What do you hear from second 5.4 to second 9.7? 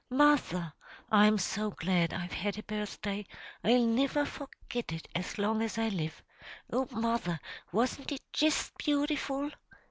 as I live! Oh, mother, wasn't it jist beautiful?"